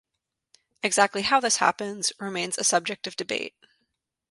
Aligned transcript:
Exactly 0.81 1.21
how 1.21 1.39
this 1.39 1.57
happens 1.57 2.11
remains 2.19 2.57
a 2.57 2.63
subject 2.63 3.05
of 3.05 3.15
debate. 3.15 3.53